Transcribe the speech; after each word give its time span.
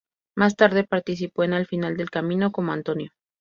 Más 0.35 0.55
tarde, 0.55 0.83
participó 0.83 1.43
en 1.43 1.53
"Al 1.53 1.67
final 1.67 1.95
del 1.95 2.09
camino", 2.09 2.51
como 2.51 2.71
Antonio. 2.71 3.11